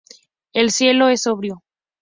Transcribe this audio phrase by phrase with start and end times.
[0.53, 1.61] El cielo es sombrío.